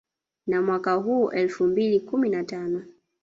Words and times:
Na 0.47 0.61
mwaka 0.61 0.93
huo 0.93 1.31
elfu 1.31 1.67
mbili 1.67 1.99
kumi 1.99 2.29
na 2.29 2.43
tano 2.43 2.85